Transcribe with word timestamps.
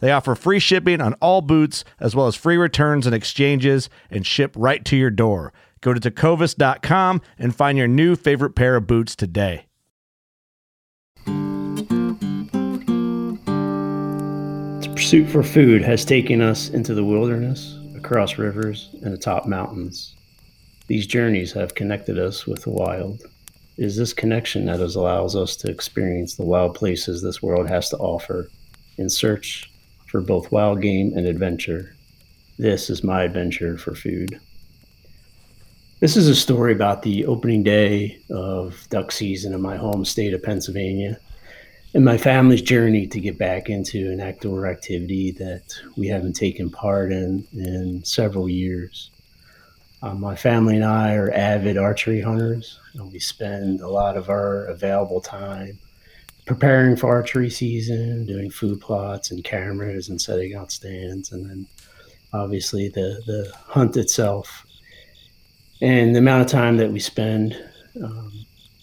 They 0.00 0.12
offer 0.12 0.34
free 0.34 0.60
shipping 0.60 1.00
on 1.00 1.14
all 1.14 1.40
boots, 1.40 1.84
as 1.98 2.14
well 2.14 2.26
as 2.26 2.36
free 2.36 2.56
returns 2.56 3.06
and 3.06 3.14
exchanges, 3.14 3.90
and 4.10 4.26
ship 4.26 4.54
right 4.56 4.84
to 4.84 4.96
your 4.96 5.10
door. 5.10 5.52
Go 5.80 5.92
to 5.94 6.00
tecovas.com 6.00 7.20
and 7.38 7.54
find 7.54 7.78
your 7.78 7.88
new 7.88 8.16
favorite 8.16 8.54
pair 8.54 8.76
of 8.76 8.86
boots 8.86 9.14
today. 9.16 9.66
The 14.80 14.92
pursuit 14.94 15.28
for 15.28 15.42
food 15.42 15.82
has 15.82 16.04
taken 16.04 16.40
us 16.40 16.70
into 16.70 16.94
the 16.94 17.04
wilderness, 17.04 17.78
across 17.96 18.38
rivers, 18.38 18.90
and 19.02 19.14
atop 19.14 19.46
mountains. 19.46 20.14
These 20.86 21.06
journeys 21.06 21.52
have 21.52 21.74
connected 21.74 22.18
us 22.18 22.46
with 22.46 22.62
the 22.62 22.70
wild. 22.70 23.20
It 23.76 23.84
is 23.84 23.96
this 23.96 24.12
connection 24.12 24.66
that 24.66 24.80
allows 24.80 25.36
us 25.36 25.54
to 25.56 25.70
experience 25.70 26.34
the 26.34 26.44
wild 26.44 26.74
places 26.74 27.22
this 27.22 27.42
world 27.42 27.68
has 27.68 27.88
to 27.90 27.96
offer 27.98 28.48
in 28.96 29.08
search 29.08 29.70
for 30.08 30.20
both 30.20 30.50
wild 30.50 30.80
game 30.80 31.12
and 31.14 31.26
adventure. 31.26 31.94
This 32.58 32.90
is 32.90 33.04
my 33.04 33.22
adventure 33.22 33.78
for 33.78 33.94
food. 33.94 34.40
This 36.00 36.16
is 36.16 36.28
a 36.28 36.34
story 36.34 36.72
about 36.72 37.02
the 37.02 37.26
opening 37.26 37.62
day 37.62 38.18
of 38.30 38.86
duck 38.88 39.12
season 39.12 39.52
in 39.52 39.60
my 39.60 39.76
home 39.76 40.04
state 40.04 40.34
of 40.34 40.42
Pennsylvania 40.42 41.18
and 41.94 42.04
my 42.04 42.18
family's 42.18 42.62
journey 42.62 43.06
to 43.06 43.20
get 43.20 43.38
back 43.38 43.68
into 43.68 44.10
an 44.10 44.20
outdoor 44.20 44.66
activity 44.66 45.32
that 45.32 45.62
we 45.96 46.06
haven't 46.06 46.34
taken 46.34 46.70
part 46.70 47.12
in 47.12 47.46
in 47.52 48.04
several 48.04 48.48
years. 48.48 49.10
Uh, 50.02 50.14
my 50.14 50.36
family 50.36 50.76
and 50.76 50.84
I 50.84 51.14
are 51.14 51.32
avid 51.32 51.76
archery 51.76 52.20
hunters, 52.20 52.78
and 52.94 53.10
we 53.10 53.18
spend 53.18 53.80
a 53.80 53.88
lot 53.88 54.16
of 54.16 54.28
our 54.28 54.66
available 54.66 55.20
time 55.20 55.78
preparing 56.48 56.96
for 56.96 57.08
archery 57.08 57.50
season, 57.50 58.24
doing 58.26 58.50
food 58.50 58.80
plots 58.80 59.30
and 59.30 59.44
cameras 59.44 60.08
and 60.08 60.20
setting 60.20 60.54
out 60.54 60.72
stands, 60.72 61.30
and 61.30 61.48
then 61.48 61.66
obviously 62.32 62.88
the 62.88 63.22
the 63.26 63.52
hunt 63.66 63.96
itself. 63.96 64.66
And 65.80 66.14
the 66.14 66.18
amount 66.18 66.42
of 66.42 66.50
time 66.50 66.78
that 66.78 66.90
we 66.90 66.98
spend 66.98 67.56
um, 68.02 68.32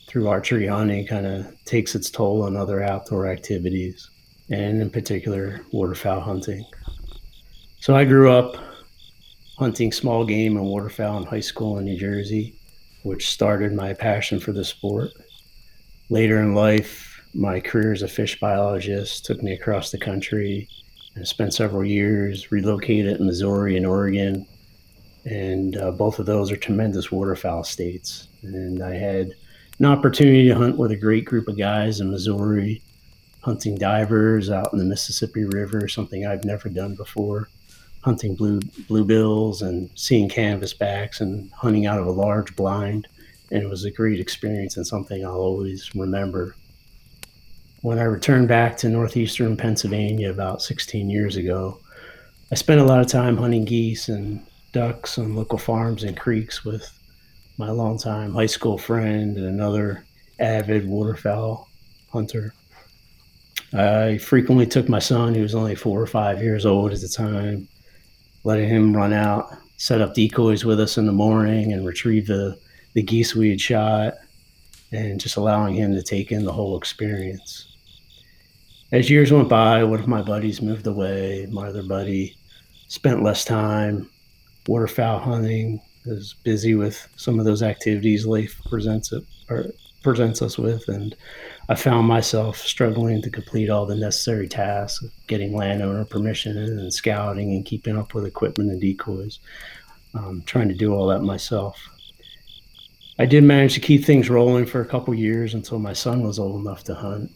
through 0.08 0.30
archery 0.30 0.68
hunting 0.68 1.06
kind 1.08 1.26
of 1.26 1.66
takes 1.66 1.96
its 1.96 2.10
toll 2.10 2.44
on 2.44 2.56
other 2.56 2.82
outdoor 2.82 3.28
activities, 3.28 4.10
and 4.50 4.82
in 4.82 4.90
particular 4.90 5.62
waterfowl 5.74 6.22
hunting. 6.22 6.64
So 7.82 7.96
I 7.96 8.06
grew 8.06 8.32
up 8.32 8.56
hunting 9.58 9.92
small 9.92 10.24
game 10.24 10.56
and 10.56 10.66
waterfowl 10.66 11.18
in 11.18 11.24
high 11.24 11.40
school 11.40 11.80
in 11.80 11.86
New 11.86 11.98
Jersey, 11.98 12.56
which 13.04 13.30
started 13.30 13.74
my 13.74 13.94
passion 13.94 14.40
for 14.40 14.52
the 14.52 14.64
sport. 14.64 15.12
Later 16.10 16.40
in 16.40 16.54
life, 16.54 17.15
my 17.36 17.60
career 17.60 17.92
as 17.92 18.02
a 18.02 18.08
fish 18.08 18.40
biologist 18.40 19.26
took 19.26 19.44
me 19.44 19.52
across 19.52 19.92
the 19.92 19.98
country 19.98 20.70
and 21.16 21.28
spent 21.28 21.54
several 21.54 21.84
years 21.84 22.52
relocated 22.52 23.20
in 23.20 23.26
Missouri 23.26 23.76
and 23.76 23.86
Oregon. 23.86 24.48
And 25.26 25.76
uh, 25.78 25.92
both 25.92 26.20
of 26.20 26.26
those 26.26 26.52
are 26.52 26.56
tremendous 26.56 27.12
waterfowl 27.12 27.64
states. 27.66 28.30
And 28.42 28.82
I 28.82 28.96
had 28.96 29.34
an 29.80 29.86
opportunity 29.86 30.48
to 30.48 30.56
hunt 30.56 30.78
with 30.78 30.92
a 30.92 30.96
great 30.96 31.26
group 31.26 31.48
of 31.50 31.58
guys 31.58 32.00
in 32.00 32.10
Missouri, 32.10 32.82
hunting 33.42 33.76
divers 33.76 34.50
out 34.50 34.72
in 34.72 34.80
the 34.80 34.86
Mississippi 34.86 35.44
River, 35.44 35.90
something 35.90 36.26
I've 36.26 36.46
never 36.46 36.70
done 36.70 36.96
before, 36.96 37.50
hunting 38.02 38.36
blue 38.36 38.62
bluebills 38.62 39.62
and 39.62 39.90
seeing 39.96 40.30
canvasbacks 40.30 41.20
and 41.20 41.52
hunting 41.52 41.86
out 41.86 42.00
of 42.00 42.08
a 42.08 42.12
large 42.12 42.56
blind. 42.56 43.08
And 43.52 43.62
it 43.62 43.70
was 43.70 43.84
a 43.84 43.92
great 43.92 44.22
experience 44.22 44.78
and 44.78 44.88
something 44.88 45.26
I'll 45.26 45.36
always 45.36 45.94
remember 45.96 46.56
when 47.86 48.00
I 48.00 48.06
returned 48.06 48.48
back 48.48 48.78
to 48.78 48.90
northeastern 48.90 49.56
Pennsylvania 49.56 50.32
about 50.32 50.64
16 50.64 51.08
years 51.08 51.36
ago, 51.36 51.80
I 52.52 52.56
spent 52.56 52.82
a 52.82 52.84
lot 52.84 53.00
of 53.00 53.06
time 53.06 53.38
hunting 53.38 53.64
geese 53.64 54.10
and 54.10 54.44
ducks 54.72 55.20
on 55.20 55.36
local 55.36 55.60
farms 55.60 56.02
and 56.02 56.18
creeks 56.18 56.66
with 56.66 56.84
my 57.60 57.70
longtime 57.70 58.34
high 58.34 58.48
school 58.48 58.80
friend 58.80 59.38
and 59.38 59.46
another 59.46 60.04
avid 60.40 60.88
waterfowl 60.88 61.70
hunter. 62.12 62.56
I 63.72 64.18
frequently 64.18 64.66
took 64.66 64.90
my 64.90 64.98
son, 64.98 65.36
who 65.36 65.44
was 65.44 65.54
only 65.54 65.76
four 65.76 66.02
or 66.02 66.08
five 66.08 66.42
years 66.42 66.66
old 66.66 66.92
at 66.92 67.02
the 67.02 67.08
time, 67.08 67.68
letting 68.44 68.68
him 68.68 68.98
run 68.98 69.14
out, 69.14 69.56
set 69.78 70.02
up 70.02 70.16
decoys 70.16 70.66
with 70.66 70.80
us 70.80 70.98
in 70.98 71.06
the 71.06 71.12
morning, 71.12 71.72
and 71.72 71.86
retrieve 71.86 72.26
the, 72.26 72.58
the 72.94 73.04
geese 73.04 73.36
we 73.36 73.52
had 73.52 73.62
shot, 73.62 74.16
and 74.92 75.20
just 75.20 75.38
allowing 75.38 75.76
him 75.76 75.94
to 75.94 76.02
take 76.02 76.32
in 76.32 76.46
the 76.46 76.52
whole 76.52 76.80
experience 76.80 77.74
as 78.92 79.10
years 79.10 79.32
went 79.32 79.50
by, 79.50 79.84
one 79.84 80.00
of 80.00 80.08
my 80.08 80.22
buddies 80.22 80.62
moved 80.62 80.88
away. 80.88 81.48
My 81.52 81.68
other 81.68 81.84
buddy 81.84 82.38
spent 82.88 83.24
less 83.24 83.44
time 83.44 84.10
waterfowl 84.68 85.20
hunting, 85.20 85.82
was 86.06 86.36
busy 86.44 86.76
with 86.76 87.08
some 87.16 87.40
of 87.40 87.46
those 87.46 87.64
activities 87.64 88.26
life 88.26 88.60
presents 88.70 89.12
it 89.12 89.24
or 89.50 89.68
presents 90.04 90.42
us 90.42 90.58
with, 90.58 90.88
and 90.88 91.16
I 91.68 91.76
found 91.76 92.08
myself 92.08 92.58
struggling 92.58 93.24
to 93.24 93.30
complete 93.32 93.72
all 93.72 93.88
the 93.88 93.96
necessary 93.96 94.48
tasks 94.48 95.04
getting 95.26 95.56
landowner 95.56 96.06
permission 96.06 96.58
and 96.58 96.94
scouting 96.94 97.56
and 97.56 97.66
keeping 97.66 97.98
up 97.98 98.14
with 98.14 98.26
equipment 98.26 98.70
and 98.70 98.80
decoys. 98.80 99.40
Um, 100.14 100.44
trying 100.46 100.70
to 100.70 100.76
do 100.76 100.94
all 100.94 101.08
that 101.08 101.24
myself. 101.24 101.78
I 103.18 103.26
did 103.26 103.44
manage 103.44 103.74
to 103.74 103.80
keep 103.80 104.06
things 104.06 104.30
rolling 104.30 104.66
for 104.66 104.82
a 104.82 104.86
couple 104.86 105.14
years 105.14 105.54
until 105.54 105.80
my 105.80 105.94
son 105.94 106.22
was 106.22 106.40
old 106.40 106.62
enough 106.62 106.84
to 106.86 106.96
hunt 106.96 107.32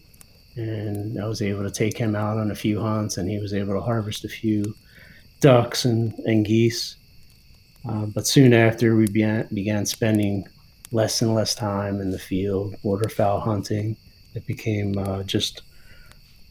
and 0.59 1.21
I 1.21 1.27
was 1.27 1.41
able 1.41 1.63
to 1.63 1.71
take 1.71 1.97
him 1.97 2.15
out 2.15 2.37
on 2.37 2.51
a 2.51 2.55
few 2.55 2.79
hunts, 2.79 3.17
and 3.17 3.29
he 3.29 3.39
was 3.39 3.53
able 3.53 3.73
to 3.73 3.81
harvest 3.81 4.25
a 4.25 4.29
few 4.29 4.75
ducks 5.39 5.85
and, 5.85 6.13
and 6.25 6.45
geese. 6.45 6.97
Uh, 7.87 8.05
but 8.07 8.27
soon 8.27 8.53
after, 8.53 8.95
we 8.95 9.05
began, 9.05 9.47
began 9.53 9.85
spending 9.85 10.45
less 10.91 11.21
and 11.21 11.33
less 11.33 11.55
time 11.55 12.01
in 12.01 12.11
the 12.11 12.19
field, 12.19 12.75
waterfowl 12.83 13.39
hunting. 13.39 13.95
It 14.35 14.45
became 14.45 14.97
uh, 14.97 15.23
just 15.23 15.61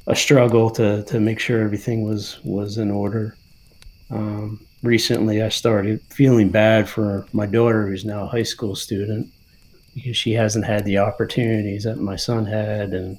a 0.07 0.17
struggle 0.17 0.71
to, 0.71 1.03
to 1.05 1.21
make 1.21 1.39
sure 1.39 1.61
everything 1.61 2.03
was, 2.03 2.39
was 2.45 2.79
in 2.79 2.91
order. 2.91 3.37
Um, 4.11 4.67
recently, 4.83 5.43
I 5.43 5.51
started 5.51 6.01
feeling 6.09 6.49
bad 6.49 6.89
for 6.89 7.27
my 7.33 7.45
daughter, 7.45 7.87
who's 7.87 8.07
now 8.07 8.25
a 8.25 8.29
high 8.29 8.43
school 8.43 8.75
student, 8.75 9.29
because 9.95 10.17
she 10.17 10.33
hasn't 10.33 10.65
had 10.65 10.85
the 10.85 10.99
opportunities 10.99 11.85
that 11.85 11.99
my 11.99 12.17
son 12.17 12.47
had, 12.47 12.95
and 12.95 13.19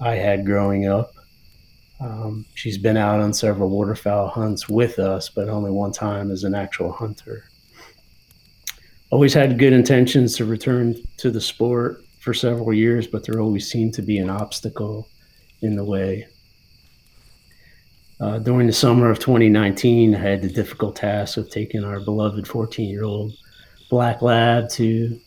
I 0.00 0.14
had 0.16 0.44
growing 0.44 0.86
up. 0.86 1.12
Um, 2.00 2.44
she's 2.54 2.76
been 2.76 2.96
out 2.96 3.20
on 3.20 3.32
several 3.32 3.70
waterfowl 3.70 4.28
hunts 4.28 4.68
with 4.68 4.98
us, 4.98 5.30
but 5.30 5.48
only 5.48 5.70
one 5.70 5.92
time 5.92 6.30
as 6.30 6.44
an 6.44 6.54
actual 6.54 6.92
hunter. 6.92 7.48
always 9.10 9.32
had 9.32 9.58
good 9.58 9.72
intentions 9.72 10.36
to 10.36 10.44
return 10.44 10.96
to 11.16 11.30
the 11.30 11.40
sport 11.40 12.02
for 12.20 12.34
several 12.34 12.74
years, 12.74 13.06
but 13.06 13.24
there 13.24 13.40
always 13.40 13.70
seemed 13.70 13.94
to 13.94 14.02
be 14.02 14.18
an 14.18 14.28
obstacle 14.28 15.08
in 15.62 15.76
the 15.76 15.84
way. 15.84 16.26
Uh, 18.18 18.38
during 18.38 18.66
the 18.66 18.72
summer 18.72 19.10
of 19.10 19.18
2019, 19.18 20.14
I 20.14 20.18
had 20.18 20.42
the 20.42 20.48
difficult 20.48 20.96
task 20.96 21.36
of 21.36 21.50
taking 21.50 21.84
our 21.84 22.00
beloved 22.00 22.46
14 22.46 22.88
year 22.88 23.04
old 23.04 23.32
black 23.90 24.22
lab 24.22 24.68
to 24.70 25.18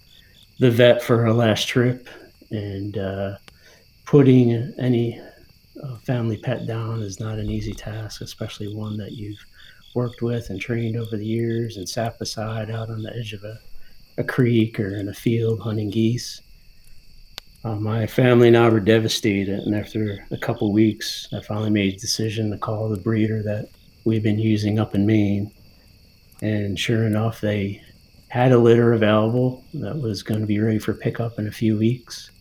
the 0.59 0.69
vet 0.69 1.01
for 1.01 1.17
her 1.17 1.31
last 1.31 1.67
trip 1.67 2.07
and 2.51 2.97
uh, 2.97 3.37
putting 4.09 4.73
any 4.79 5.21
uh, 5.83 5.95
family 5.97 6.35
pet 6.35 6.65
down 6.65 6.99
is 7.03 7.19
not 7.19 7.37
an 7.37 7.47
easy 7.47 7.73
task, 7.73 8.21
especially 8.21 8.73
one 8.73 8.97
that 8.97 9.11
you've 9.11 9.37
worked 9.93 10.23
with 10.23 10.49
and 10.49 10.59
trained 10.59 10.97
over 10.97 11.15
the 11.15 11.23
years 11.23 11.77
and 11.77 11.87
sat 11.87 12.17
beside 12.17 12.71
out 12.71 12.89
on 12.89 13.03
the 13.03 13.15
edge 13.15 13.33
of 13.33 13.43
a, 13.43 13.59
a 14.17 14.23
creek 14.23 14.79
or 14.79 14.95
in 14.95 15.09
a 15.09 15.13
field 15.13 15.59
hunting 15.59 15.91
geese. 15.91 16.41
Uh, 17.63 17.75
my 17.75 18.07
family 18.07 18.47
and 18.47 18.57
I 18.57 18.67
were 18.69 18.79
devastated, 18.79 19.59
and 19.59 19.75
after 19.75 20.25
a 20.31 20.37
couple 20.37 20.73
weeks, 20.73 21.27
I 21.31 21.41
finally 21.41 21.69
made 21.69 21.93
a 21.93 21.99
decision 21.99 22.49
to 22.49 22.57
call 22.57 22.89
the 22.89 22.97
breeder 22.97 23.43
that 23.43 23.69
we've 24.05 24.23
been 24.23 24.39
using 24.39 24.79
up 24.79 24.95
in 24.95 25.05
Maine. 25.05 25.51
And 26.41 26.79
sure 26.79 27.05
enough, 27.05 27.41
they 27.41 27.83
had 28.29 28.53
a 28.53 28.57
litter 28.57 28.93
available 28.93 29.63
that 29.75 30.01
was 30.01 30.23
going 30.23 30.41
to 30.41 30.47
be 30.47 30.59
ready 30.59 30.79
for 30.79 30.95
pickup 30.95 31.37
in 31.37 31.47
a 31.47 31.51
few 31.51 31.77
weeks, 31.77 32.31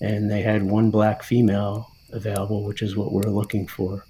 and 0.00 0.30
they 0.30 0.42
had 0.42 0.62
one 0.62 0.90
black 0.90 1.22
female 1.22 1.90
available, 2.12 2.64
which 2.64 2.82
is 2.82 2.96
what 2.96 3.12
we're 3.12 3.30
looking 3.30 3.66
for. 3.66 4.04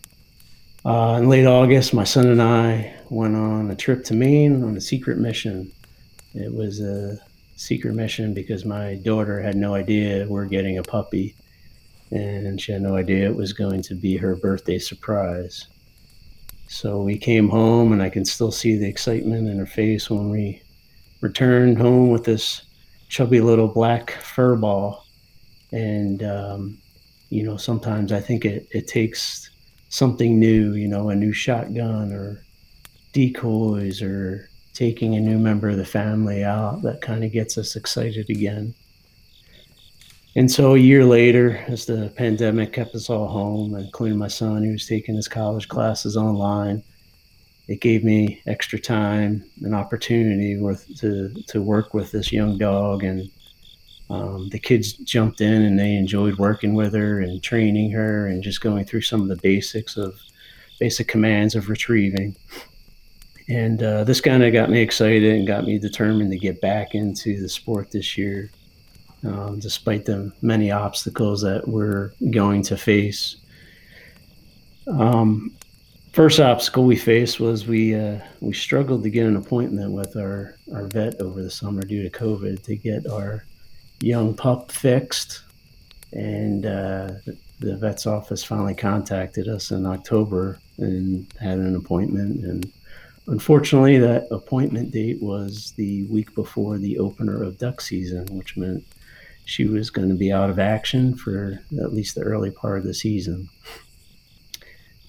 Uh, 0.85 1.19
in 1.21 1.29
late 1.29 1.47
August, 1.47 1.93
my 1.93 2.05
son 2.05 2.27
and 2.27 2.41
I 2.41 2.95
went 3.11 3.37
on 3.37 3.71
a 3.71 3.77
trip 3.77 4.05
to 4.05 4.15
Maine 4.15 4.65
on 4.65 4.77
a 4.77 4.81
secret 4.81 5.19
mission. 5.19 5.71
It 6.35 6.55
was 6.55 6.81
a 6.81 7.19
secret 7.57 7.95
mission 7.95 8.33
because 8.33 8.65
my 8.65 8.95
daughter 8.95 9.41
had 9.41 9.57
no 9.57 9.75
idea 9.75 10.27
we're 10.27 10.47
getting 10.47 10.79
a 10.79 10.83
puppy, 10.83 11.35
and 12.11 12.59
she 12.59 12.73
had 12.73 12.81
no 12.81 12.97
idea 12.97 13.29
it 13.29 13.37
was 13.37 13.53
going 13.53 13.83
to 13.83 13.95
be 13.95 14.17
her 14.17 14.35
birthday 14.37 14.79
surprise. 14.79 15.67
So 16.69 17.03
we 17.03 17.19
came 17.19 17.49
home, 17.49 17.93
and 17.93 18.03
I 18.03 18.09
can 18.09 18.25
still 18.25 18.53
see 18.53 18.77
the 18.77 18.89
excitement 18.89 19.49
in 19.49 19.59
her 19.59 19.67
face 19.67 20.09
when 20.09 20.31
we 20.31 20.63
returned 21.21 21.79
home 21.79 22.11
with 22.11 22.25
this 22.25 22.63
chubby 23.09 23.41
little 23.41 23.69
black 23.69 24.13
fur 24.13 24.57
ball. 24.57 25.05
And, 25.73 26.23
um, 26.23 26.79
you 27.29 27.43
know, 27.43 27.57
sometimes 27.57 28.13
I 28.13 28.21
think 28.21 28.45
it, 28.45 28.69
it 28.73 28.89
takes 28.89 29.51
something 29.89 30.39
new, 30.39 30.75
you 30.75 30.89
know, 30.89 31.11
a 31.11 31.15
new 31.15 31.33
shotgun 31.33 32.13
or 32.13 32.45
decoys 33.13 34.03
or 34.03 34.49
taking 34.75 35.15
a 35.15 35.21
new 35.21 35.39
member 35.39 35.69
of 35.69 35.77
the 35.77 35.85
family 35.85 36.45
out 36.45 36.83
that 36.83 37.01
kind 37.01 37.25
of 37.25 37.33
gets 37.33 37.59
us 37.59 37.77
excited 37.77 38.31
again. 38.31 38.75
And 40.37 40.51
so 40.51 40.75
a 40.75 40.79
year 40.79 41.05
later, 41.05 41.57
as 41.67 41.87
the 41.87 42.13
pandemic 42.17 42.73
kept 42.73 42.95
us 42.95 43.11
all 43.11 43.27
home, 43.27 43.75
including 43.75 44.17
my 44.17 44.29
son, 44.29 44.63
who 44.63 44.73
was 44.73 44.87
taking 44.87 45.17
his 45.17 45.27
college 45.27 45.67
classes 45.67 46.17
online, 46.17 46.85
it 47.67 47.81
gave 47.81 48.05
me 48.05 48.41
extra 48.47 48.79
time 48.79 49.45
and 49.63 49.75
opportunity 49.75 50.57
with 50.57 50.87
to 50.99 51.35
to 51.49 51.61
work 51.61 51.95
with 51.95 52.13
this 52.13 52.33
young 52.33 52.59
dog, 52.59 53.03
and 53.03 53.29
um, 54.11 54.49
the 54.49 54.59
kids 54.59 54.95
jumped 54.95 55.41
in 55.41 55.63
and 55.63 55.79
they 55.79 55.95
enjoyed 55.95 56.37
working 56.37 56.75
with 56.75 56.93
her 56.95 57.21
and 57.21 57.41
training 57.41 57.93
her 57.93 58.27
and 58.27 58.43
just 58.43 58.61
going 58.61 58.85
through 58.85 59.03
some 59.03 59.23
of 59.23 59.29
the 59.29 59.37
basics 59.37 59.97
of 59.97 60.19
basic 60.81 61.07
commands 61.07 61.55
of 61.55 61.69
retrieving. 61.69 62.35
And 63.49 63.81
uh, 63.83 64.03
this 64.03 64.21
kind 64.21 64.43
of 64.43 64.53
got 64.53 64.69
me 64.69 64.81
excited 64.81 65.33
and 65.35 65.47
got 65.47 65.65
me 65.65 65.79
determined 65.79 66.33
to 66.33 66.39
get 66.39 66.61
back 66.61 66.97
into 66.97 67.41
the 67.41 67.49
sport 67.49 67.93
this 67.93 68.19
year, 68.19 68.51
um, 69.25 69.61
despite 69.61 70.05
the 70.07 70.33
many 70.43 70.73
obstacles 70.73 71.41
that 71.43 71.67
we're 71.69 72.13
going 72.31 72.63
to 72.65 72.77
face. 72.77 73.37
Um, 74.89 75.55
first 76.13 76.41
obstacle 76.41 76.85
we 76.85 76.97
faced 76.97 77.39
was 77.39 77.67
we 77.67 77.95
uh, 77.95 78.19
we 78.41 78.53
struggled 78.53 79.05
to 79.05 79.11
get 79.11 79.27
an 79.27 79.37
appointment 79.37 79.93
with 79.93 80.17
our, 80.17 80.57
our 80.75 80.87
vet 80.87 81.21
over 81.21 81.43
the 81.43 81.51
summer 81.51 81.83
due 81.83 82.03
to 82.03 82.11
COVID 82.11 82.63
to 82.65 82.75
get 82.75 83.07
our 83.07 83.45
young 84.01 84.35
pup 84.35 84.73
fixed. 84.73 85.43
And 86.13 86.67
uh, 86.67 87.13
the 87.61 87.77
vet's 87.77 88.07
office 88.07 88.43
finally 88.43 88.75
contacted 88.75 89.49
us 89.49 89.71
in 89.71 89.87
October 89.87 90.59
and 90.79 91.33
had 91.41 91.59
an 91.59 91.77
appointment 91.77 92.45
and 92.45 92.73
Unfortunately, 93.31 93.97
that 93.99 94.27
appointment 94.33 94.91
date 94.91 95.23
was 95.23 95.73
the 95.77 96.03
week 96.05 96.35
before 96.35 96.79
the 96.79 96.99
opener 96.99 97.45
of 97.45 97.59
duck 97.59 97.81
season, 97.81 98.27
which 98.37 98.57
meant 98.57 98.85
she 99.45 99.67
was 99.67 99.89
going 99.89 100.09
to 100.09 100.17
be 100.17 100.33
out 100.33 100.51
of 100.51 100.59
action 100.59 101.15
for 101.15 101.61
at 101.81 101.93
least 101.93 102.17
the 102.17 102.23
early 102.23 102.51
part 102.51 102.79
of 102.79 102.85
the 102.85 102.93
season. 102.93 103.49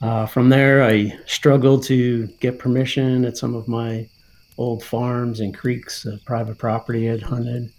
Uh, 0.03 0.27
from 0.27 0.49
there, 0.49 0.83
I 0.83 1.17
struggled 1.25 1.83
to 1.85 2.27
get 2.39 2.59
permission 2.59 3.25
at 3.25 3.37
some 3.37 3.55
of 3.55 3.67
my 3.67 4.07
old 4.55 4.83
farms 4.83 5.39
and 5.39 5.57
creeks, 5.57 6.05
uh, 6.05 6.17
private 6.23 6.59
property 6.59 7.09
I'd 7.09 7.23
hunted. 7.23 7.71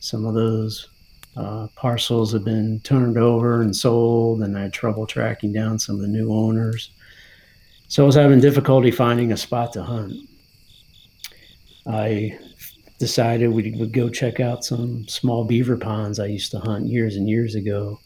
Some 0.00 0.24
of 0.24 0.34
those 0.34 0.88
uh, 1.36 1.68
parcels 1.76 2.32
have 2.32 2.44
been 2.44 2.80
turned 2.80 3.16
over 3.16 3.62
and 3.62 3.74
sold, 3.74 4.42
and 4.42 4.56
I 4.56 4.62
had 4.62 4.72
trouble 4.72 5.06
tracking 5.06 5.52
down 5.52 5.78
some 5.78 5.96
of 5.96 6.02
the 6.02 6.08
new 6.08 6.32
owners. 6.32 6.90
So 7.88 8.02
I 8.02 8.06
was 8.06 8.14
having 8.14 8.40
difficulty 8.40 8.90
finding 8.90 9.32
a 9.32 9.36
spot 9.36 9.72
to 9.74 9.82
hunt. 9.82 10.14
I 11.86 12.38
decided 12.98 13.48
we 13.48 13.72
would 13.72 13.92
go 13.92 14.08
check 14.08 14.40
out 14.40 14.64
some 14.64 15.06
small 15.08 15.44
beaver 15.44 15.76
ponds 15.76 16.18
I 16.18 16.26
used 16.26 16.50
to 16.52 16.60
hunt 16.60 16.86
years 16.86 17.16
and 17.16 17.28
years 17.28 17.54
ago 17.54 17.98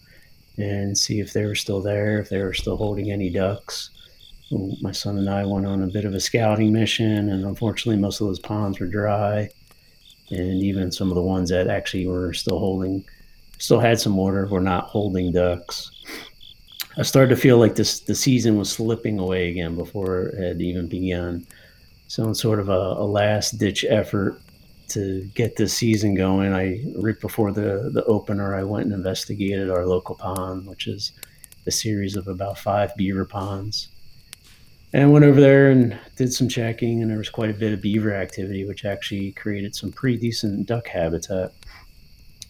and 0.56 0.96
see 0.96 1.20
if 1.20 1.32
they 1.32 1.44
were 1.44 1.54
still 1.54 1.80
there, 1.80 2.20
if 2.20 2.28
they 2.28 2.42
were 2.42 2.54
still 2.54 2.76
holding 2.76 3.10
any 3.10 3.30
ducks. 3.30 3.90
My 4.80 4.92
son 4.92 5.18
and 5.18 5.28
I 5.28 5.44
went 5.44 5.66
on 5.66 5.82
a 5.82 5.88
bit 5.88 6.04
of 6.04 6.14
a 6.14 6.20
scouting 6.20 6.72
mission, 6.72 7.28
and 7.30 7.44
unfortunately, 7.44 8.00
most 8.00 8.20
of 8.20 8.28
those 8.28 8.38
ponds 8.38 8.78
were 8.78 8.86
dry. 8.86 9.48
And 10.30 10.62
even 10.62 10.90
some 10.90 11.10
of 11.10 11.14
the 11.14 11.22
ones 11.22 11.50
that 11.50 11.68
actually 11.68 12.06
were 12.06 12.32
still 12.32 12.58
holding, 12.58 13.04
still 13.58 13.80
had 13.80 14.00
some 14.00 14.16
water, 14.16 14.46
were 14.46 14.60
not 14.60 14.86
holding 14.86 15.32
ducks. 15.32 15.90
I 16.96 17.02
started 17.02 17.34
to 17.34 17.40
feel 17.40 17.58
like 17.58 17.74
this 17.74 18.00
the 18.00 18.14
season 18.14 18.56
was 18.56 18.70
slipping 18.70 19.18
away 19.18 19.50
again 19.50 19.74
before 19.74 20.26
it 20.26 20.42
had 20.42 20.60
even 20.60 20.86
begun. 20.86 21.46
So 22.06 22.24
in 22.28 22.34
sort 22.34 22.60
of 22.60 22.68
a, 22.68 22.72
a 22.72 23.06
last 23.06 23.58
ditch 23.58 23.84
effort 23.88 24.40
to 24.88 25.28
get 25.34 25.56
this 25.56 25.74
season 25.74 26.14
going, 26.14 26.52
I 26.52 26.84
right 26.96 27.18
before 27.20 27.50
the 27.52 27.90
the 27.92 28.04
opener, 28.04 28.54
I 28.54 28.62
went 28.62 28.86
and 28.86 28.94
investigated 28.94 29.70
our 29.70 29.86
local 29.86 30.14
pond, 30.14 30.66
which 30.66 30.86
is 30.86 31.12
a 31.66 31.70
series 31.70 32.16
of 32.16 32.28
about 32.28 32.58
five 32.58 32.94
beaver 32.96 33.24
ponds. 33.24 33.88
And 34.94 35.12
went 35.12 35.24
over 35.24 35.40
there 35.40 35.72
and 35.72 35.98
did 36.14 36.32
some 36.32 36.48
checking, 36.48 37.02
and 37.02 37.10
there 37.10 37.18
was 37.18 37.28
quite 37.28 37.50
a 37.50 37.54
bit 37.54 37.72
of 37.72 37.82
beaver 37.82 38.14
activity, 38.14 38.64
which 38.64 38.84
actually 38.84 39.32
created 39.32 39.74
some 39.74 39.90
pretty 39.90 40.18
decent 40.18 40.66
duck 40.66 40.86
habitat. 40.86 41.52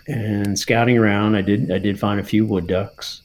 And 0.07 0.59
scouting 0.59 0.99
around, 0.99 1.37
I 1.37 1.41
did 1.41 1.73
I 1.73 1.79
did 1.79 1.99
find 1.99 2.21
a 2.21 2.25
few 2.25 2.45
wood 2.45 2.67
ducks, 2.67 3.23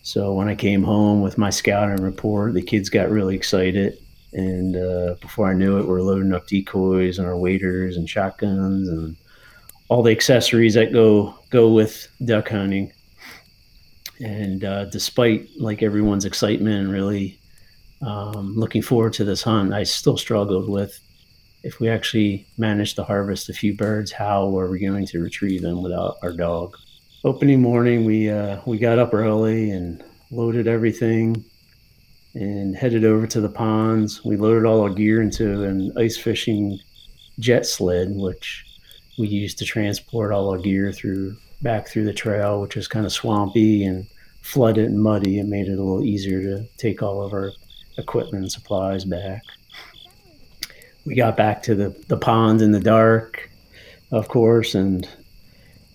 so 0.00 0.32
when 0.32 0.48
I 0.48 0.54
came 0.54 0.82
home 0.82 1.20
with 1.20 1.36
my 1.36 1.50
scouting 1.50 2.02
report, 2.02 2.54
the 2.54 2.62
kids 2.62 2.88
got 2.88 3.10
really 3.10 3.36
excited. 3.36 3.98
And 4.32 4.76
uh, 4.76 5.16
before 5.20 5.50
I 5.50 5.52
knew 5.52 5.78
it, 5.78 5.86
we 5.86 5.92
are 5.92 6.00
loading 6.00 6.32
up 6.32 6.46
decoys 6.46 7.18
and 7.18 7.28
our 7.28 7.36
waders 7.36 7.98
and 7.98 8.08
shotguns 8.08 8.88
and 8.88 9.14
all 9.90 10.02
the 10.02 10.10
accessories 10.10 10.72
that 10.72 10.94
go 10.94 11.34
go 11.50 11.68
with 11.68 12.08
duck 12.24 12.48
hunting. 12.48 12.94
And 14.20 14.64
uh, 14.64 14.86
despite 14.86 15.50
like 15.58 15.82
everyone's 15.82 16.24
excitement 16.24 16.76
and 16.76 16.90
really 16.90 17.38
um, 18.02 18.54
looking 18.56 18.82
forward 18.82 19.12
to 19.14 19.24
this 19.24 19.42
hunt, 19.42 19.72
I 19.72 19.84
still 19.84 20.16
struggled 20.16 20.68
with 20.68 20.98
if 21.62 21.78
we 21.78 21.88
actually 21.88 22.46
managed 22.58 22.96
to 22.96 23.04
harvest 23.04 23.48
a 23.48 23.52
few 23.52 23.76
birds, 23.76 24.10
how 24.10 24.48
were 24.48 24.68
we 24.68 24.80
going 24.80 25.06
to 25.06 25.20
retrieve 25.20 25.62
them 25.62 25.82
without 25.82 26.16
our 26.22 26.32
dog? 26.32 26.76
opening 27.24 27.60
morning, 27.60 28.04
we 28.04 28.30
uh, 28.30 28.60
we 28.66 28.78
got 28.78 28.98
up 28.98 29.14
early 29.14 29.70
and 29.70 30.02
loaded 30.30 30.66
everything 30.66 31.44
and 32.34 32.74
headed 32.74 33.04
over 33.04 33.26
to 33.26 33.40
the 33.40 33.48
ponds. 33.48 34.24
We 34.24 34.36
loaded 34.36 34.64
all 34.64 34.80
our 34.80 34.90
gear 34.90 35.20
into 35.20 35.64
an 35.64 35.92
ice 35.96 36.16
fishing 36.16 36.78
jet 37.38 37.66
sled, 37.66 38.08
which 38.12 38.64
we 39.18 39.28
used 39.28 39.58
to 39.58 39.64
transport 39.64 40.32
all 40.32 40.50
our 40.50 40.58
gear 40.58 40.92
through 40.92 41.36
back 41.60 41.88
through 41.88 42.04
the 42.04 42.12
trail, 42.12 42.60
which 42.60 42.76
was 42.76 42.88
kind 42.88 43.06
of 43.06 43.12
swampy 43.12 43.84
and 43.84 44.06
flooded 44.40 44.86
and 44.86 45.00
muddy. 45.00 45.38
It 45.38 45.46
made 45.46 45.68
it 45.68 45.78
a 45.78 45.82
little 45.82 46.04
easier 46.04 46.42
to 46.42 46.66
take 46.76 47.02
all 47.02 47.22
of 47.22 47.32
our 47.32 47.52
equipment 47.98 48.44
and 48.44 48.52
supplies 48.52 49.04
back. 49.04 49.42
We 51.04 51.14
got 51.14 51.36
back 51.36 51.62
to 51.64 51.74
the, 51.74 51.88
the 52.08 52.16
pond 52.16 52.62
in 52.62 52.72
the 52.72 52.80
dark, 52.80 53.50
of 54.10 54.28
course, 54.28 54.74
and 54.74 55.08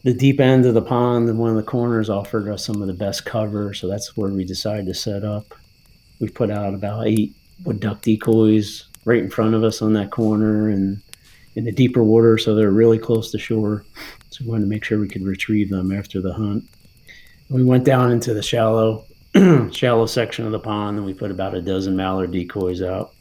the 0.03 0.13
deep 0.13 0.39
end 0.39 0.65
of 0.65 0.73
the 0.73 0.81
pond 0.81 1.29
and 1.29 1.39
one 1.39 1.49
of 1.49 1.55
the 1.55 1.63
corners 1.63 2.09
offered 2.09 2.47
us 2.49 2.65
some 2.65 2.81
of 2.81 2.87
the 2.87 2.93
best 2.93 3.25
cover. 3.25 3.73
So 3.73 3.87
that's 3.87 4.15
where 4.15 4.29
we 4.29 4.45
decided 4.45 4.85
to 4.87 4.93
set 4.93 5.23
up. 5.23 5.53
We 6.19 6.29
put 6.29 6.51
out 6.51 6.73
about 6.73 7.07
eight 7.07 7.33
wood 7.63 7.79
duck 7.79 8.01
decoys 8.01 8.85
right 9.05 9.23
in 9.23 9.29
front 9.29 9.55
of 9.55 9.63
us 9.63 9.81
on 9.81 9.93
that 9.93 10.11
corner 10.11 10.69
and 10.69 11.01
in 11.55 11.63
the 11.63 11.71
deeper 11.71 12.03
water, 12.03 12.37
so 12.37 12.53
they're 12.53 12.69
really 12.69 12.99
close 12.99 13.31
to 13.31 13.39
shore. 13.39 13.83
So 14.29 14.43
we 14.43 14.51
wanted 14.51 14.65
to 14.65 14.69
make 14.69 14.83
sure 14.83 14.99
we 14.99 15.07
could 15.07 15.23
retrieve 15.23 15.71
them 15.71 15.91
after 15.91 16.21
the 16.21 16.33
hunt. 16.33 16.65
We 17.49 17.63
went 17.63 17.83
down 17.83 18.11
into 18.11 18.33
the 18.33 18.43
shallow, 18.43 19.06
shallow 19.71 20.05
section 20.05 20.45
of 20.45 20.51
the 20.51 20.59
pond, 20.59 20.97
and 20.97 21.05
we 21.05 21.13
put 21.13 21.31
about 21.31 21.55
a 21.55 21.61
dozen 21.61 21.95
mallard 21.95 22.31
decoys 22.31 22.81
out. 22.81 23.13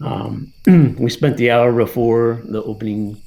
Um, 0.00 0.52
we 0.98 1.10
spent 1.10 1.36
the 1.36 1.50
hour 1.50 1.72
before 1.72 2.42
the 2.44 2.62
opening, 2.62 3.20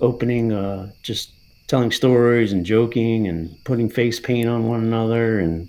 opening, 0.00 0.52
uh, 0.52 0.90
just 1.02 1.32
telling 1.66 1.90
stories 1.90 2.52
and 2.52 2.64
joking 2.64 3.28
and 3.28 3.62
putting 3.64 3.90
face 3.90 4.18
paint 4.18 4.48
on 4.48 4.66
one 4.66 4.82
another 4.82 5.38
and 5.38 5.68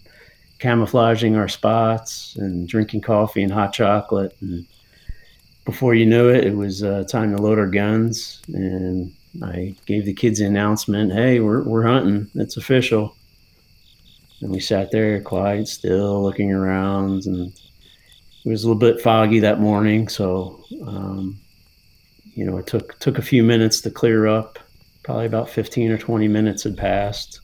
camouflaging 0.59 1.35
our 1.35 1.47
spots 1.47 2.35
and 2.37 2.67
drinking 2.67 3.01
coffee 3.01 3.43
and 3.43 3.51
hot 3.51 3.73
chocolate. 3.73 4.35
And 4.41 4.65
before 5.65 5.93
you 5.93 6.05
knew 6.05 6.29
it, 6.29 6.45
it 6.45 6.55
was 6.55 6.83
uh, 6.83 7.03
time 7.03 7.35
to 7.35 7.41
load 7.41 7.59
our 7.59 7.67
guns. 7.67 8.41
And 8.53 9.13
I 9.43 9.75
gave 9.85 10.05
the 10.05 10.13
kids 10.13 10.39
the 10.39 10.45
announcement, 10.45 11.13
"Hey, 11.13 11.39
we're 11.39 11.63
we're 11.63 11.85
hunting. 11.85 12.29
It's 12.35 12.57
official." 12.57 13.15
And 14.41 14.51
we 14.51 14.59
sat 14.59 14.91
there, 14.91 15.21
quiet, 15.21 15.67
still, 15.67 16.23
looking 16.23 16.51
around, 16.53 17.25
and 17.25 17.51
it 18.45 18.49
was 18.49 18.63
a 18.63 18.67
little 18.67 18.79
bit 18.79 19.01
foggy 19.01 19.39
that 19.39 19.59
morning. 19.59 20.07
So, 20.07 20.63
um, 20.85 21.39
you 22.35 22.45
know, 22.45 22.57
it 22.57 22.67
took 22.67 22.97
took 22.99 23.17
a 23.17 23.21
few 23.21 23.43
minutes 23.43 23.81
to 23.81 23.91
clear 23.91 24.27
up. 24.27 24.59
Probably 25.03 25.25
about 25.25 25.49
fifteen 25.49 25.91
or 25.91 25.97
twenty 25.97 26.27
minutes 26.27 26.63
had 26.63 26.77
passed 26.77 27.41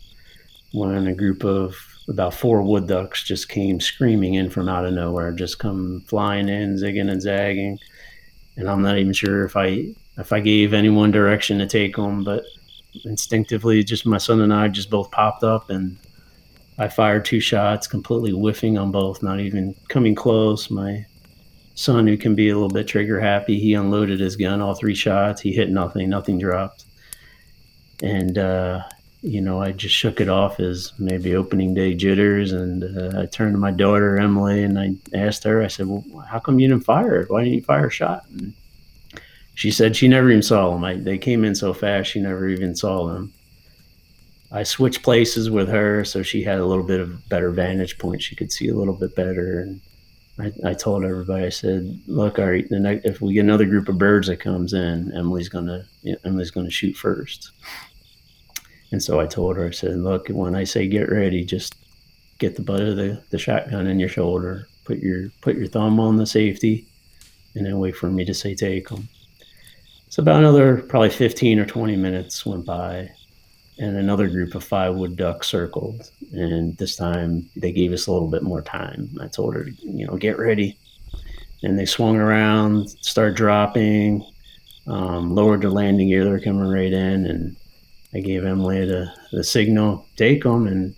when 0.71 1.07
a 1.07 1.13
group 1.13 1.43
of 1.43 1.75
about 2.07 2.33
four 2.33 2.61
wood 2.61 2.87
ducks 2.87 3.23
just 3.23 3.49
came 3.49 3.79
screaming 3.79 4.35
in 4.35 4.49
from 4.49 4.69
out 4.69 4.85
of 4.85 4.93
nowhere, 4.93 5.31
just 5.31 5.59
come 5.59 6.01
flying 6.07 6.47
in, 6.47 6.75
zigging 6.75 7.09
and 7.11 7.21
zagging. 7.21 7.79
And 8.57 8.69
I'm 8.69 8.81
not 8.81 8.97
even 8.97 9.11
sure 9.11 9.43
if 9.43 9.57
I 9.57 9.93
if 10.17 10.31
I 10.31 10.39
gave 10.39 10.73
anyone 10.73 11.11
direction 11.11 11.57
to 11.59 11.67
take 11.67 11.97
them, 11.97 12.23
but 12.23 12.45
instinctively, 13.03 13.83
just 13.83 14.05
my 14.05 14.17
son 14.17 14.39
and 14.39 14.53
I 14.53 14.69
just 14.69 14.89
both 14.89 15.11
popped 15.11 15.43
up 15.43 15.69
and 15.69 15.97
I 16.77 16.87
fired 16.89 17.25
two 17.25 17.39
shots, 17.39 17.87
completely 17.87 18.31
whiffing 18.31 18.77
on 18.77 18.91
both, 18.91 19.23
not 19.23 19.39
even 19.39 19.75
coming 19.87 20.15
close. 20.15 20.69
My 20.69 21.05
son, 21.75 22.07
who 22.07 22.17
can 22.17 22.35
be 22.35 22.49
a 22.49 22.53
little 22.53 22.69
bit 22.69 22.87
trigger 22.87 23.19
happy, 23.19 23.59
he 23.59 23.73
unloaded 23.73 24.19
his 24.19 24.35
gun, 24.35 24.61
all 24.61 24.75
three 24.75 24.95
shots. 24.95 25.41
He 25.41 25.53
hit 25.53 25.69
nothing, 25.69 26.09
nothing 26.09 26.37
dropped. 26.37 26.85
And 28.03 28.37
uh, 28.37 28.83
you 29.25 29.41
know, 29.41 29.59
I 29.59 29.71
just 29.71 29.95
shook 29.95 30.21
it 30.21 30.29
off 30.29 30.59
as 30.59 30.93
maybe 30.99 31.35
opening 31.35 31.73
day 31.73 31.95
jitters. 31.95 32.51
And 32.51 32.83
uh, 32.83 33.21
I 33.21 33.25
turned 33.25 33.53
to 33.53 33.59
my 33.59 33.71
daughter, 33.71 34.19
Emily, 34.19 34.63
and 34.63 34.77
I 34.77 34.95
asked 35.13 35.43
her, 35.45 35.63
I 35.63 35.67
said, 35.67 35.87
Well, 35.87 36.03
how 36.29 36.37
come 36.37 36.59
you 36.59 36.67
didn't 36.67 36.83
fire? 36.83 37.25
Why 37.27 37.43
didn't 37.43 37.55
you 37.55 37.63
fire 37.63 37.87
a 37.87 37.91
shot? 37.91 38.25
And 38.29 38.53
she 39.55 39.71
said 39.71 39.95
she 39.95 40.07
never 40.07 40.29
even 40.29 40.43
saw 40.43 40.69
them. 40.69 40.83
I, 40.83 40.95
they 40.95 41.17
came 41.17 41.43
in 41.43 41.55
so 41.55 41.73
fast, 41.73 42.11
she 42.11 42.19
never 42.19 42.47
even 42.47 42.75
saw 42.75 43.07
them. 43.07 43.33
I 44.51 44.63
switched 44.63 45.03
places 45.03 45.49
with 45.49 45.67
her, 45.69 46.05
so 46.05 46.21
she 46.21 46.43
had 46.43 46.59
a 46.59 46.65
little 46.65 46.83
bit 46.83 46.99
of 46.99 47.27
better 47.29 47.51
vantage 47.51 47.97
point. 47.97 48.21
She 48.21 48.35
could 48.35 48.51
see 48.51 48.69
a 48.69 48.75
little 48.75 48.93
bit 48.93 49.15
better. 49.15 49.59
And 49.59 49.81
I, 50.39 50.69
I 50.69 50.73
told 50.73 51.03
everybody, 51.03 51.45
I 51.45 51.49
said, 51.49 51.99
"Look, 52.07 52.39
all 52.39 52.51
right, 52.51 52.65
next, 52.69 53.05
if 53.05 53.21
we 53.21 53.33
get 53.33 53.41
another 53.41 53.65
group 53.65 53.89
of 53.89 53.97
birds 53.97 54.27
that 54.27 54.39
comes 54.39 54.73
in, 54.73 55.11
Emily's 55.13 55.49
gonna 55.49 55.85
Emily's 56.23 56.51
gonna 56.51 56.69
shoot 56.69 56.95
first. 56.95 57.51
And 58.91 59.01
so 59.01 59.19
I 59.19 59.25
told 59.25 59.57
her, 59.57 59.67
I 59.67 59.71
said, 59.71 59.97
look, 59.97 60.29
when 60.29 60.55
I 60.55 60.63
say 60.63 60.87
get 60.87 61.09
ready, 61.09 61.43
just 61.43 61.75
get 62.37 62.55
the 62.55 62.61
butt 62.61 62.81
of 62.81 62.95
the, 62.95 63.21
the 63.29 63.37
shotgun 63.37 63.87
in 63.87 63.99
your 63.99 64.09
shoulder, 64.09 64.67
put 64.85 64.99
your 64.99 65.29
put 65.41 65.55
your 65.55 65.67
thumb 65.67 65.99
on 65.99 66.17
the 66.17 66.25
safety, 66.25 66.85
and 67.55 67.65
then 67.65 67.79
wait 67.79 67.95
for 67.95 68.09
me 68.09 68.25
to 68.25 68.33
say 68.33 68.55
take 68.55 68.89
them. 68.89 69.07
So 70.09 70.21
about 70.21 70.39
another 70.39 70.77
probably 70.77 71.09
15 71.09 71.59
or 71.59 71.65
20 71.65 71.95
minutes 71.95 72.45
went 72.45 72.65
by, 72.65 73.11
and 73.77 73.97
another 73.97 74.29
group 74.29 74.55
of 74.55 74.63
five 74.63 74.95
wood 74.95 75.15
ducks 75.15 75.47
circled. 75.47 76.09
And 76.31 76.77
this 76.77 76.95
time 76.95 77.49
they 77.55 77.71
gave 77.71 77.91
us 77.91 78.07
a 78.07 78.11
little 78.11 78.29
bit 78.29 78.43
more 78.43 78.61
time. 78.61 79.09
I 79.21 79.27
told 79.27 79.55
her, 79.55 79.67
you 79.81 80.07
know, 80.07 80.15
get 80.17 80.37
ready. 80.37 80.77
And 81.63 81.77
they 81.77 81.85
swung 81.85 82.17
around, 82.17 82.89
started 83.01 83.35
dropping, 83.35 84.25
um, 84.87 85.33
lowered 85.33 85.61
the 85.61 85.69
landing 85.69 86.09
gear. 86.09 86.23
They're 86.23 86.39
coming 86.39 86.67
right 86.67 86.91
in, 86.91 87.25
and 87.25 87.55
I 88.13 88.19
gave 88.19 88.45
Emily 88.45 88.85
the, 88.85 89.11
the 89.31 89.43
signal, 89.43 90.05
take 90.15 90.43
them, 90.43 90.67
and 90.67 90.95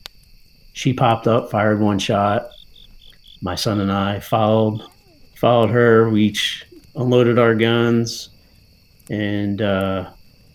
she 0.73 0.93
popped 0.93 1.27
up, 1.27 1.49
fired 1.49 1.79
one 1.79 1.99
shot. 1.99 2.49
My 3.41 3.55
son 3.55 3.79
and 3.79 3.91
I 3.91 4.19
followed 4.19 4.81
followed 5.35 5.69
her. 5.69 6.09
We 6.09 6.23
each 6.23 6.65
unloaded 6.95 7.39
our 7.39 7.55
guns, 7.55 8.29
and 9.09 9.61
uh, 9.61 10.09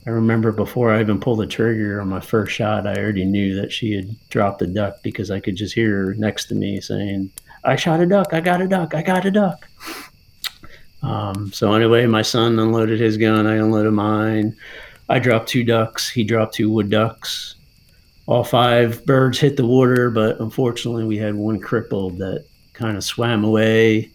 I 0.06 0.10
remember 0.10 0.50
before 0.50 0.92
I 0.92 1.00
even 1.00 1.20
pulled 1.20 1.38
the 1.38 1.46
trigger 1.46 2.00
on 2.00 2.08
my 2.08 2.20
first 2.20 2.52
shot, 2.52 2.86
I 2.86 2.96
already 2.96 3.24
knew 3.24 3.54
that 3.60 3.70
she 3.70 3.92
had 3.92 4.16
dropped 4.30 4.58
the 4.58 4.66
duck 4.66 4.96
because 5.02 5.30
I 5.30 5.38
could 5.38 5.54
just 5.54 5.74
hear 5.74 6.06
her 6.06 6.14
next 6.14 6.46
to 6.46 6.56
me 6.56 6.80
saying, 6.80 7.30
"I 7.62 7.76
shot 7.76 8.00
a 8.00 8.06
duck! 8.06 8.34
I 8.34 8.40
got 8.40 8.60
a 8.60 8.66
duck! 8.66 8.94
I 8.94 9.02
got 9.02 9.24
a 9.24 9.30
duck!" 9.30 9.68
Um, 11.02 11.52
so 11.52 11.72
anyway, 11.74 12.06
my 12.06 12.22
son 12.22 12.58
unloaded 12.58 13.00
his 13.00 13.16
gun. 13.16 13.46
I 13.46 13.56
unloaded 13.56 13.92
mine. 13.92 14.56
I 15.08 15.18
dropped 15.18 15.48
two 15.48 15.64
ducks. 15.64 16.08
He 16.08 16.24
dropped 16.24 16.54
two 16.54 16.70
wood 16.70 16.90
ducks. 16.90 17.56
All 18.26 18.44
five 18.44 19.04
birds 19.04 19.38
hit 19.38 19.56
the 19.56 19.66
water, 19.66 20.10
but 20.10 20.40
unfortunately, 20.40 21.04
we 21.04 21.16
had 21.16 21.34
one 21.34 21.60
crippled 21.60 22.18
that 22.18 22.44
kind 22.72 22.96
of 22.96 23.04
swam 23.04 23.44
away 23.44 24.10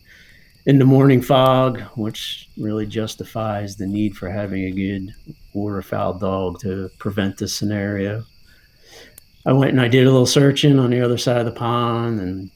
in 0.67 0.79
the 0.79 0.85
morning 0.85 1.21
fog, 1.21 1.79
which 1.95 2.49
really 2.57 2.85
justifies 2.85 3.77
the 3.77 3.87
need 3.87 4.17
for 4.17 4.29
having 4.29 4.65
a 4.65 4.71
good 4.71 5.15
waterfowl 5.53 6.15
dog 6.15 6.59
to 6.59 6.89
prevent 6.99 7.37
this 7.37 7.55
scenario. 7.55 8.21
I 9.45 9.53
went 9.53 9.71
and 9.71 9.79
I 9.79 9.87
did 9.87 10.05
a 10.05 10.11
little 10.11 10.25
searching 10.25 10.77
on 10.77 10.89
the 10.89 10.99
other 10.99 11.17
side 11.17 11.37
of 11.37 11.45
the 11.45 11.53
pond 11.53 12.19
and 12.19 12.51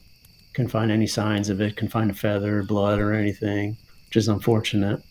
couldn't 0.52 0.70
find 0.70 0.90
any 0.90 1.06
signs 1.06 1.48
of 1.48 1.62
it, 1.62 1.74
couldn't 1.74 1.88
find 1.88 2.10
a 2.10 2.14
feather, 2.14 2.62
blood, 2.62 2.98
or 2.98 3.14
anything, 3.14 3.78
which 4.06 4.18
is 4.18 4.28
unfortunate. 4.28 5.02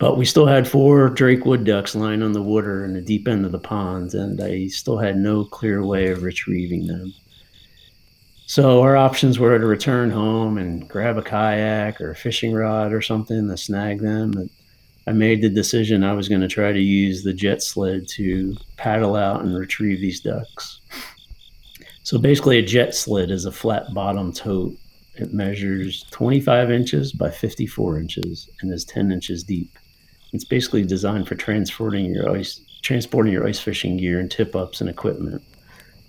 But 0.00 0.16
we 0.16 0.24
still 0.24 0.46
had 0.46 0.66
four 0.66 1.10
Drake 1.10 1.44
wood 1.44 1.64
ducks 1.64 1.94
lying 1.94 2.22
on 2.22 2.32
the 2.32 2.42
water 2.42 2.86
in 2.86 2.94
the 2.94 3.02
deep 3.02 3.28
end 3.28 3.44
of 3.44 3.52
the 3.52 3.58
pond, 3.58 4.14
and 4.14 4.42
I 4.42 4.68
still 4.68 4.96
had 4.96 5.18
no 5.18 5.44
clear 5.44 5.84
way 5.84 6.08
of 6.08 6.22
retrieving 6.22 6.86
them. 6.86 7.12
So 8.48 8.80
our 8.80 8.96
options 8.96 9.40
were 9.40 9.58
to 9.58 9.66
return 9.66 10.08
home 10.08 10.56
and 10.56 10.88
grab 10.88 11.18
a 11.18 11.22
kayak 11.22 12.00
or 12.00 12.12
a 12.12 12.16
fishing 12.16 12.54
rod 12.54 12.92
or 12.92 13.02
something 13.02 13.48
to 13.48 13.56
snag 13.56 14.00
them. 14.00 14.34
And 14.36 14.50
I 15.08 15.10
made 15.10 15.42
the 15.42 15.48
decision 15.48 16.04
I 16.04 16.12
was 16.12 16.28
going 16.28 16.42
to 16.42 16.48
try 16.48 16.70
to 16.70 16.80
use 16.80 17.24
the 17.24 17.32
jet 17.32 17.60
sled 17.60 18.06
to 18.10 18.56
paddle 18.76 19.16
out 19.16 19.42
and 19.42 19.58
retrieve 19.58 20.00
these 20.00 20.20
ducks. 20.20 20.80
So 22.04 22.18
basically, 22.18 22.58
a 22.58 22.62
jet 22.62 22.94
sled 22.94 23.32
is 23.32 23.46
a 23.46 23.52
flat 23.52 23.92
bottom 23.92 24.32
tote. 24.32 24.76
It 25.16 25.34
measures 25.34 26.04
25 26.12 26.70
inches 26.70 27.12
by 27.12 27.32
54 27.32 27.98
inches 27.98 28.48
and 28.60 28.72
is 28.72 28.84
10 28.84 29.10
inches 29.10 29.42
deep. 29.42 29.76
It's 30.32 30.44
basically 30.44 30.84
designed 30.84 31.26
for 31.26 31.34
transporting 31.34 32.14
your 32.14 32.30
ice 32.30 32.60
transporting 32.82 33.32
your 33.32 33.48
ice 33.48 33.58
fishing 33.58 33.96
gear 33.96 34.20
and 34.20 34.30
tip 34.30 34.54
ups 34.54 34.80
and 34.80 34.88
equipment. 34.88 35.42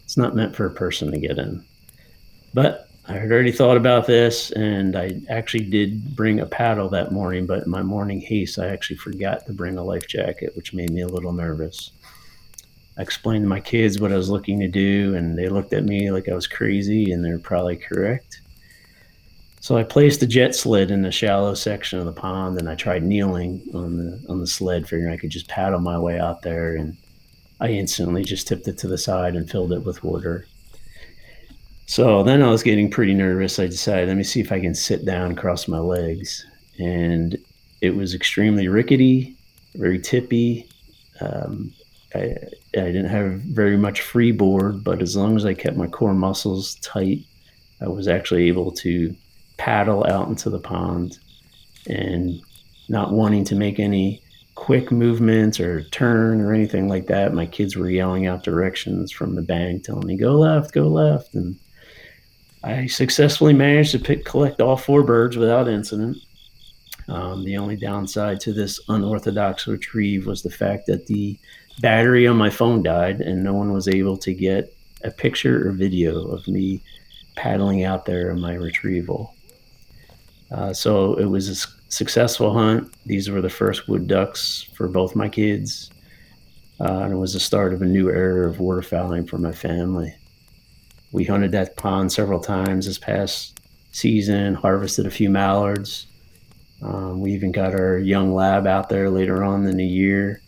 It's 0.04 0.18
not 0.18 0.36
meant 0.36 0.56
for 0.56 0.68
a 0.68 0.72
person 0.72 1.10
to 1.10 1.18
get 1.18 1.40
in. 1.40 1.66
But 2.58 2.90
I 3.06 3.14
had 3.14 3.32
already 3.32 3.52
thought 3.52 3.78
about 3.78 4.08
this 4.08 4.50
and 4.50 4.96
I 4.96 5.22
actually 5.30 5.66
did 5.66 6.16
bring 6.16 6.40
a 6.40 6.46
paddle 6.48 6.90
that 6.90 7.12
morning, 7.12 7.46
but 7.46 7.66
in 7.66 7.70
my 7.70 7.84
morning 7.84 8.20
haste, 8.20 8.58
I 8.58 8.70
actually 8.70 8.96
forgot 8.96 9.46
to 9.46 9.54
bring 9.54 9.78
a 9.78 9.84
life 9.84 10.08
jacket, 10.08 10.56
which 10.56 10.74
made 10.74 10.90
me 10.90 11.02
a 11.02 11.08
little 11.08 11.34
nervous. 11.34 11.92
I 12.98 13.04
explained 13.04 13.44
to 13.44 13.48
my 13.48 13.60
kids 13.60 14.02
what 14.02 14.12
I 14.12 14.18
was 14.18 14.32
looking 14.32 14.60
to 14.62 14.68
do, 14.68 15.14
and 15.14 15.38
they 15.38 15.50
looked 15.50 15.72
at 15.72 15.84
me 15.84 16.10
like 16.10 16.28
I 16.30 16.34
was 16.34 16.48
crazy, 16.48 17.12
and 17.12 17.24
they're 17.24 17.38
probably 17.38 17.76
correct. 17.76 18.42
So 19.60 19.78
I 19.78 19.84
placed 19.84 20.22
the 20.22 20.26
jet 20.26 20.56
sled 20.56 20.90
in 20.90 21.04
the 21.04 21.12
shallow 21.12 21.54
section 21.54 22.00
of 22.00 22.06
the 22.06 22.12
pond, 22.12 22.58
and 22.58 22.68
I 22.68 22.74
tried 22.74 23.04
kneeling 23.04 23.62
on 23.76 23.98
the 23.98 24.26
on 24.30 24.40
the 24.40 24.48
sled, 24.48 24.90
figuring 24.90 25.14
I 25.14 25.18
could 25.18 25.30
just 25.30 25.48
paddle 25.48 25.80
my 25.80 26.00
way 26.00 26.20
out 26.20 26.42
there. 26.42 26.76
And 26.76 26.98
I 27.62 27.68
instantly 27.68 28.24
just 28.24 28.48
tipped 28.48 28.68
it 28.68 28.80
to 28.80 28.88
the 28.88 28.98
side 28.98 29.36
and 29.36 29.48
filled 29.48 29.74
it 29.74 29.86
with 29.86 30.04
water. 30.04 30.48
So 31.90 32.22
then 32.22 32.44
I 32.44 32.50
was 32.50 32.64
getting 32.64 32.92
pretty 32.92 33.14
nervous. 33.14 33.60
I 33.60 33.68
decided, 33.68 34.10
let 34.10 34.18
me 34.18 34.24
see 34.24 34.42
if 34.42 34.52
I 34.52 34.60
can 34.60 34.76
sit 34.76 35.06
down, 35.06 35.36
cross 35.36 35.70
my 35.70 35.80
legs, 35.80 36.46
and 36.78 37.38
it 37.82 37.96
was 37.96 38.14
extremely 38.14 38.68
rickety, 38.68 39.38
very 39.74 39.98
tippy. 39.98 40.68
Um, 41.22 41.74
I, 42.14 42.36
I 42.76 42.92
didn't 42.92 43.06
have 43.06 43.40
very 43.40 43.78
much 43.78 44.02
freeboard, 44.02 44.84
but 44.84 45.02
as 45.02 45.16
long 45.16 45.38
as 45.38 45.46
I 45.46 45.54
kept 45.54 45.78
my 45.78 45.88
core 45.88 46.14
muscles 46.14 46.76
tight, 46.76 47.20
I 47.80 47.88
was 47.88 48.10
actually 48.10 48.50
able 48.50 48.74
to 48.74 49.16
paddle 49.56 50.06
out 50.08 50.28
into 50.28 50.50
the 50.50 50.60
pond 50.60 51.18
and 51.88 52.42
not 52.90 53.14
wanting 53.14 53.46
to 53.46 53.56
make 53.56 53.80
any 53.80 54.22
quick 54.56 54.92
movements 54.92 55.58
or 55.58 55.84
turn 55.90 56.42
or 56.42 56.54
anything 56.54 56.90
like 56.90 57.08
that. 57.08 57.34
My 57.34 57.46
kids 57.46 57.78
were 57.78 57.90
yelling 57.90 58.28
out 58.28 58.44
directions 58.44 59.10
from 59.10 59.36
the 59.36 59.42
bank, 59.42 59.86
telling 59.86 60.06
me, 60.06 60.18
go 60.18 60.34
left, 60.34 60.74
go 60.74 60.88
left. 60.90 61.34
And 61.34 61.58
I 62.68 62.86
successfully 62.88 63.54
managed 63.54 63.92
to 63.92 64.00
pick, 64.00 64.26
collect 64.26 64.60
all 64.60 64.76
four 64.76 65.02
birds 65.02 65.38
without 65.38 65.70
incident. 65.70 66.18
Um, 67.08 67.46
the 67.46 67.56
only 67.56 67.78
downside 67.78 68.42
to 68.42 68.52
this 68.52 68.82
unorthodox 68.90 69.68
retrieve 69.68 70.28
was 70.28 70.44
the 70.44 70.50
fact 70.50 70.86
that 70.88 71.08
the 71.08 71.40
battery 71.80 72.28
on 72.28 72.36
my 72.36 72.50
phone 72.50 72.84
died 72.84 73.22
and 73.22 73.42
no 73.42 73.54
one 73.54 73.72
was 73.72 73.88
able 73.88 74.18
to 74.18 74.34
get 74.34 74.76
a 75.06 75.12
picture 75.12 75.66
or 75.66 75.72
video 75.72 76.28
of 76.28 76.46
me 76.46 76.82
paddling 77.38 77.86
out 77.86 78.06
there 78.06 78.32
in 78.32 78.42
my 78.42 78.56
retrieval. 78.56 79.34
Uh, 80.52 80.74
so 80.74 81.14
it 81.14 81.26
was 81.26 81.48
a 81.48 81.68
successful 81.90 82.52
hunt. 82.52 82.94
These 83.06 83.30
were 83.30 83.42
the 83.42 83.50
first 83.50 83.88
wood 83.88 84.08
ducks 84.08 84.64
for 84.74 84.90
both 84.90 85.16
my 85.16 85.30
kids. 85.30 85.90
Uh, 86.82 87.00
and 87.04 87.14
it 87.14 87.18
was 87.18 87.32
the 87.32 87.40
start 87.40 87.74
of 87.74 87.82
a 87.82 87.86
new 87.86 88.10
era 88.10 88.50
of 88.50 88.58
waterfowling 88.58 89.30
for 89.30 89.38
my 89.38 89.54
family. 89.54 90.14
We 91.12 91.24
hunted 91.24 91.52
that 91.54 91.78
pond 91.78 92.12
several 92.12 92.40
times 92.40 92.86
this 92.86 92.98
past 92.98 93.60
season, 93.92 94.54
harvested 94.54 95.06
a 95.06 95.12
few 95.12 95.30
mallards. 95.30 96.08
Um, 96.82 97.22
we 97.22 97.34
even 97.34 97.52
got 97.52 97.74
our 97.74 97.98
young 97.98 98.34
lab 98.34 98.68
out 98.68 98.90
there 98.90 99.10
later 99.10 99.44
on 99.44 99.66
in 99.66 99.78
the 99.78 99.86
year. 99.86 100.42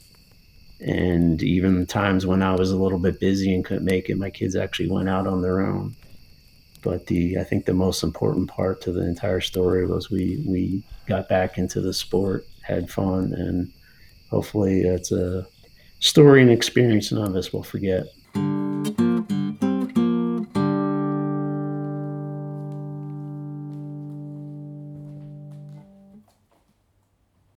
And 0.79 1.41
even 1.41 1.85
times 1.85 2.25
when 2.25 2.41
I 2.41 2.53
was 2.55 2.71
a 2.71 2.77
little 2.77 2.99
bit 2.99 3.19
busy 3.19 3.53
and 3.53 3.65
couldn't 3.65 3.85
make 3.85 4.09
it, 4.09 4.17
my 4.17 4.29
kids 4.29 4.55
actually 4.55 4.89
went 4.89 5.09
out 5.09 5.27
on 5.27 5.41
their 5.41 5.61
own. 5.61 5.95
But 6.81 7.07
the 7.07 7.37
I 7.37 7.43
think 7.43 7.65
the 7.65 7.73
most 7.73 8.03
important 8.03 8.49
part 8.49 8.79
to 8.81 8.93
the 8.93 9.05
entire 9.05 9.41
story 9.41 9.85
was 9.85 10.09
we 10.09 10.41
we 10.47 10.83
got 11.07 11.27
back 11.27 11.57
into 11.57 11.81
the 11.81 11.93
sport, 11.93 12.45
had 12.61 12.89
fun, 12.89 13.33
and 13.33 13.73
hopefully 14.29 14.81
it's 14.81 15.11
a 15.11 15.45
story 15.99 16.41
and 16.41 16.51
experience 16.51 17.11
none 17.11 17.27
of 17.27 17.35
us 17.35 17.51
will 17.51 17.63
forget. 17.63 18.05